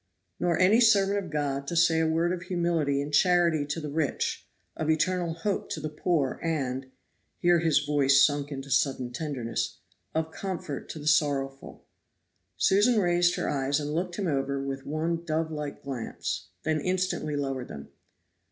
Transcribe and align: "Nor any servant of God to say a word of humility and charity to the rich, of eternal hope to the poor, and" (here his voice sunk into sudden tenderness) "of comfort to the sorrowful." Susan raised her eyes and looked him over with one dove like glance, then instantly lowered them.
"Nor 0.39 0.57
any 0.57 0.81
servant 0.81 1.19
of 1.19 1.29
God 1.29 1.67
to 1.67 1.75
say 1.75 1.99
a 1.99 2.07
word 2.07 2.33
of 2.33 2.41
humility 2.41 3.03
and 3.03 3.13
charity 3.13 3.67
to 3.67 3.79
the 3.79 3.91
rich, 3.91 4.47
of 4.75 4.89
eternal 4.89 5.35
hope 5.35 5.69
to 5.69 5.79
the 5.79 5.89
poor, 5.91 6.39
and" 6.41 6.87
(here 7.37 7.59
his 7.59 7.77
voice 7.85 8.19
sunk 8.25 8.51
into 8.51 8.71
sudden 8.71 9.11
tenderness) 9.13 9.77
"of 10.15 10.31
comfort 10.31 10.89
to 10.89 10.97
the 10.97 11.05
sorrowful." 11.05 11.85
Susan 12.57 12.97
raised 12.97 13.35
her 13.35 13.47
eyes 13.47 13.79
and 13.79 13.93
looked 13.93 14.15
him 14.17 14.25
over 14.25 14.59
with 14.59 14.87
one 14.87 15.23
dove 15.23 15.51
like 15.51 15.83
glance, 15.83 16.47
then 16.63 16.79
instantly 16.81 17.35
lowered 17.35 17.67
them. 17.67 17.89